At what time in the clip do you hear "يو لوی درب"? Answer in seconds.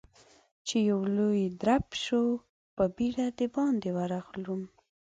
0.89-1.85